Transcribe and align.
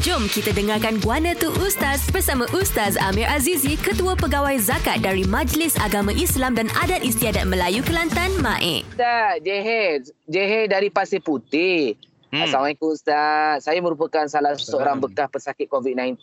Jom 0.00 0.24
kita 0.32 0.56
dengarkan 0.56 0.96
Guana 1.04 1.36
Tu 1.36 1.52
Ustaz 1.60 2.08
bersama 2.08 2.48
Ustaz 2.56 2.96
Amir 2.96 3.28
Azizi, 3.28 3.76
Ketua 3.76 4.16
Pegawai 4.16 4.56
Zakat 4.56 5.04
dari 5.04 5.28
Majlis 5.28 5.76
Agama 5.76 6.08
Islam 6.08 6.56
dan 6.56 6.72
Adat 6.72 7.04
Istiadat 7.04 7.44
Melayu 7.44 7.84
Kelantan, 7.84 8.32
MAIK. 8.40 8.88
Ustaz, 8.96 9.44
Jehe. 9.44 10.00
Jehe 10.24 10.60
dari 10.72 10.88
Pasir 10.88 11.20
Putih. 11.20 12.00
Hmm. 12.32 12.48
Assalamualaikum 12.48 12.96
Ustaz. 12.96 13.68
Saya 13.68 13.76
merupakan 13.84 14.24
salah 14.24 14.56
seorang 14.56 15.04
bekas 15.04 15.28
pesakit 15.28 15.68
COVID-19. 15.68 16.16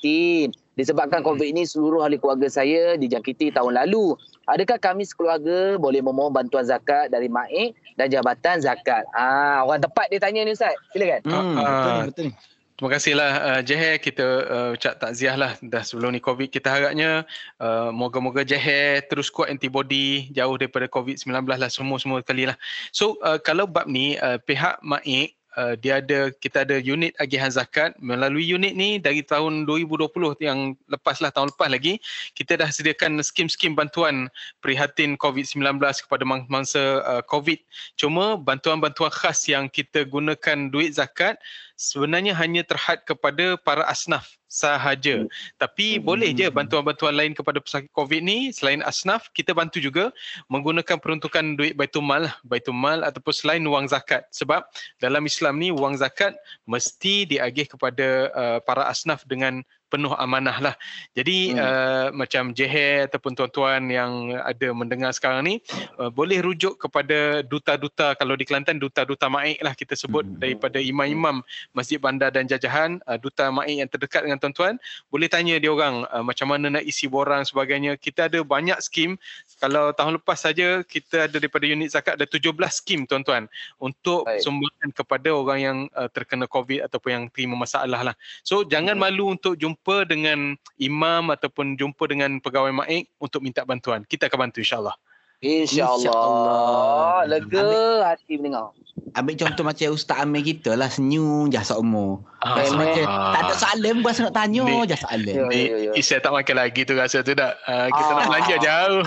Disebabkan 0.73 1.21
COVID 1.21 1.46
ini 1.46 1.62
seluruh 1.62 2.02
ahli 2.02 2.18
keluarga 2.18 2.50
saya 2.50 2.98
dijangkiti 2.98 3.54
tahun 3.54 3.78
lalu. 3.78 4.18
Adakah 4.50 4.82
kami 4.82 5.05
sekeluarga 5.05 5.78
boleh 5.78 6.02
memohon 6.02 6.34
bantuan 6.34 6.66
zakat 6.66 7.14
dari 7.14 7.30
MAIK 7.30 7.78
dan 7.94 8.09
Jabatan 8.09 8.57
Zakat? 8.57 9.05
Ah, 9.14 9.62
orang 9.62 9.86
tepat 9.86 10.09
dia 10.09 10.18
tanya 10.18 10.41
ni 10.48 10.57
Ustaz. 10.57 10.73
Silakan. 10.98 11.21
Hmm, 11.30 11.55
Ah, 11.59 11.70
betul 11.70 11.91
ni, 11.94 12.09
betul 12.09 12.25
ni. 12.25 12.57
Terima 12.78 12.94
kasihlah 12.94 13.32
uh, 13.41 13.62
Jeher. 13.66 13.98
Kita 13.98 14.25
uh, 14.46 14.70
ucap 14.77 15.02
takziah 15.02 15.34
lah. 15.34 15.58
Dah 15.66 15.81
sebelum 15.81 16.13
ni 16.13 16.22
COVID 16.22 16.45
kita 16.45 16.70
harapnya 16.70 17.26
uh, 17.58 17.90
moga-moga 17.90 18.45
Jeher 18.45 19.02
terus 19.09 19.34
kuat 19.34 19.50
antibody 19.50 20.30
jauh 20.30 20.53
daripada 20.62 20.86
COVID-19 20.86 21.41
lah 21.58 21.73
semua-semua 21.73 22.22
kali 22.22 22.45
lah. 22.45 22.53
So 22.94 23.17
uh, 23.26 23.41
kalau 23.41 23.66
bab 23.66 23.90
ni 23.90 24.22
uh, 24.22 24.38
pihak 24.45 24.77
MAIK 24.86 25.34
Uh, 25.58 25.73
dia 25.73 25.98
ada 25.98 26.30
kita 26.38 26.62
ada 26.62 26.77
unit 26.77 27.17
agihan 27.17 27.50
zakat 27.50 27.98
melalui 27.98 28.45
unit 28.45 28.78
ni 28.78 29.02
dari 29.02 29.25
tahun 29.25 29.66
2020 29.66 30.38
yang 30.38 30.78
lepas 30.86 31.17
lah 31.17 31.34
tahun 31.34 31.50
lepas 31.50 31.73
lagi 31.73 31.98
kita 32.38 32.62
dah 32.62 32.70
sediakan 32.70 33.17
skim-skim 33.25 33.73
bantuan 33.73 34.30
prihatin 34.62 35.17
COVID-19 35.17 35.81
kepada 35.81 36.23
mangsa 36.45 37.02
uh, 37.02 37.25
COVID. 37.25 37.58
Cuma 37.98 38.38
bantuan-bantuan 38.38 39.09
khas 39.09 39.50
yang 39.50 39.66
kita 39.66 40.05
gunakan 40.05 40.70
duit 40.70 40.94
zakat 40.94 41.41
sebenarnya 41.77 42.34
hanya 42.34 42.66
terhad 42.66 43.05
kepada 43.05 43.55
para 43.62 43.86
asnaf 43.86 44.26
sahaja. 44.49 45.27
Tapi 45.62 46.02
boleh 46.02 46.34
je 46.34 46.50
bantuan-bantuan 46.50 47.14
lain 47.14 47.38
kepada 47.38 47.61
pesakit 47.61 47.92
COVID 47.94 48.25
ni 48.25 48.50
selain 48.50 48.81
asnaf 48.81 49.30
kita 49.36 49.53
bantu 49.53 49.78
juga 49.78 50.09
menggunakan 50.50 50.98
peruntukan 50.98 51.53
duit 51.53 51.78
Baitul 51.78 52.03
Mal, 52.03 52.28
lah. 52.28 52.36
Baitul 52.42 52.73
Mal 52.73 53.05
ataupun 53.05 53.33
selain 53.36 53.64
wang 53.70 53.86
zakat. 53.86 54.25
Sebab 54.33 54.66
dalam 54.98 55.23
Islam 55.30 55.61
ni 55.61 55.70
wang 55.70 55.95
zakat 55.95 56.33
mesti 56.66 57.30
diagih 57.30 57.70
kepada 57.70 58.33
uh, 58.33 58.59
para 58.66 58.89
asnaf 58.89 59.22
dengan 59.30 59.61
penuh 59.88 60.11
amanah 60.13 60.57
lah. 60.59 60.75
Jadi 61.16 61.55
hmm. 61.55 61.59
uh, 61.59 62.07
macam 62.13 62.52
Jeher 62.52 63.07
ataupun 63.07 63.33
tuan-tuan 63.33 63.88
yang 63.88 64.35
ada 64.43 64.67
mendengar 64.75 65.16
sekarang 65.16 65.47
ni 65.47 65.55
uh, 65.97 66.11
boleh 66.11 66.43
rujuk 66.43 66.77
kepada 66.77 67.41
duta-duta 67.41 68.13
kalau 68.19 68.35
di 68.35 68.43
Kelantan 68.43 68.77
duta-duta 68.77 69.31
Maik 69.31 69.63
lah 69.63 69.73
kita 69.73 69.95
sebut 69.95 70.27
hmm. 70.27 70.38
daripada 70.38 70.77
imam-imam 70.77 71.39
Masjid 71.71 71.97
Bandar 71.97 72.30
dan 72.30 72.45
Jajahan 72.45 72.99
uh, 73.08 73.17
duta 73.17 73.49
Maik 73.49 73.88
yang 73.88 73.89
terdekat 73.89 74.27
dengan 74.27 74.39
tuan-tuan 74.43 74.75
boleh 75.08 75.31
tanya 75.31 75.55
dia 75.58 75.71
orang 75.71 76.03
uh, 76.11 76.23
macam 76.23 76.52
mana 76.52 76.80
nak 76.80 76.83
isi 76.83 77.08
borang 77.08 77.47
sebagainya. 77.47 77.95
Kita 77.95 78.27
ada 78.27 78.43
banyak 78.43 78.77
skim 78.83 79.15
kalau 79.58 79.95
tahun 79.95 80.19
lepas 80.19 80.38
saja 80.43 80.83
kita 80.83 81.31
ada 81.31 81.38
daripada 81.39 81.63
unit 81.63 81.89
zakat 81.93 82.19
ada 82.19 82.27
17 82.27 82.52
skim 82.69 83.08
tuan-tuan 83.08 83.47
untuk 83.80 84.27
Baik. 84.27 84.43
sumbangan 84.43 84.89
kepada 84.91 85.30
orang 85.31 85.59
yang 85.59 85.77
uh, 85.95 86.09
terkena 86.11 86.49
COVID 86.49 86.83
ataupun 86.89 87.09
yang 87.09 87.23
terima 87.31 87.55
masalah 87.55 88.11
lah. 88.11 88.15
So 88.43 88.67
jangan 88.67 88.99
malu 88.99 89.38
untuk 89.38 89.55
jumpa 89.55 89.77
dengan 90.06 90.58
imam 90.81 91.23
ataupun 91.31 91.78
jumpa 91.80 92.03
dengan 92.09 92.42
pegawai 92.44 92.73
maik 92.86 93.11
untuk 93.22 93.44
minta 93.45 93.64
bantuan. 93.64 94.03
Kita 94.03 94.28
akan 94.28 94.50
bantu 94.50 94.59
insyaAllah. 94.61 94.95
InsyaAllah. 95.38 96.02
InsyaAllah. 96.02 97.17
Lega 97.30 97.67
hati 98.07 98.35
mendengar. 98.35 98.73
Ambil 99.13 99.33
contoh 99.33 99.61
macam 99.61 99.93
Ustaz 99.93 100.21
Amir 100.21 100.41
kita 100.41 100.73
lah 100.73 100.89
senyum 100.89 101.49
je 101.49 101.57
seumur. 101.59 102.21
Ah, 102.38 102.53
Rasa 102.53 102.69
ah. 102.69 102.77
macam 102.77 103.03
tak 103.33 103.41
ada 103.41 103.55
soalan 103.55 103.95
pun 103.97 104.09
rasa 104.09 104.21
nak 104.23 104.35
tanya 104.35 104.61
Ni- 104.63 104.85
je 104.85 104.95
soalan. 104.95 105.33
Ya. 105.33 105.45
Ni 105.49 105.61
ya, 105.65 105.77
ya. 105.91 106.17
Tak 106.19 106.31
makan 106.31 106.55
lagi 106.55 106.81
tu 106.85 106.93
rasa 106.93 107.17
tu 107.21 107.33
tak? 107.33 107.53
Uh, 107.65 107.89
kita 107.89 108.11
nak 108.11 108.17
Ah. 108.17 108.27
belanja 108.27 108.55
jauh. 108.59 109.02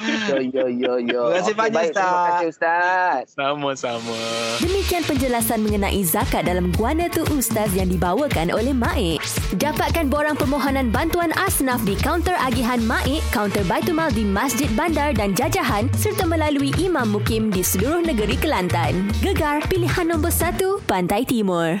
Yo, 0.00 0.36
yo, 0.40 0.64
yo, 0.66 0.92
yo. 0.96 1.22
Terima 1.28 1.36
kasih 1.36 1.44
Okey, 1.46 1.60
banyak, 1.60 1.76
baik. 1.76 1.92
Terima 1.92 2.08
Ustaz. 2.08 2.24
kasih 2.30 2.48
Ustaz. 2.48 3.22
Sama-sama. 3.36 4.16
Demikian 4.60 5.02
penjelasan 5.04 5.58
mengenai 5.60 6.02
zakat 6.02 6.42
dalam 6.42 6.72
Guana 6.72 7.08
Tu 7.08 7.20
Ustaz 7.30 7.68
yang 7.70 7.86
dibawakan 7.86 8.48
oleh 8.50 8.72
MAIK. 8.72 9.20
Dapatkan 9.54 10.08
borang 10.08 10.34
permohonan 10.34 10.88
bantuan 10.88 11.36
asnaf 11.38 11.80
di 11.82 11.92
kaunter 11.94 12.36
agihan 12.38 12.80
MAIK, 12.80 13.20
kaunter 13.30 13.64
Baitumal 13.64 14.08
di 14.08 14.24
Masjid 14.24 14.68
Bandar 14.70 15.12
dan 15.12 15.32
Jajahan 15.32 15.69
serta 15.94 16.26
melalui 16.26 16.74
Imam 16.82 17.14
Mukim 17.14 17.54
di 17.54 17.62
seluruh 17.62 18.02
negeri 18.02 18.34
Kelantan. 18.34 19.06
Gegar 19.22 19.62
pilihan 19.70 20.02
nombor 20.10 20.34
1 20.34 20.82
Pantai 20.82 21.22
Timur. 21.22 21.78